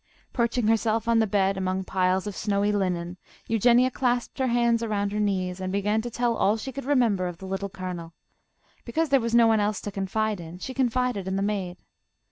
[0.33, 3.17] Perching herself on the bed among piles of snowy linen,
[3.47, 7.27] Eugenia clasped her hands around her knees and began to tell all she could remember
[7.27, 8.15] of the Little Colonel.
[8.83, 11.77] Because there was no one else to confide in, she confided in the maid.